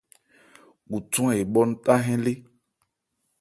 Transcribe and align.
Khuthwán 0.89 1.31
ebhɔ́ 1.41 1.63
ńtahɛ́n 1.71 2.19
lé. 2.25 2.33